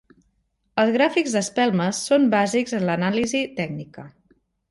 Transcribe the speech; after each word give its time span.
Els 0.83 0.93
gràfics 0.95 1.35
d'espelmes 1.35 1.99
són 2.09 2.25
bàsics 2.33 2.75
en 2.79 2.87
l'anàlisi 2.89 3.43
tècnica. 3.63 4.07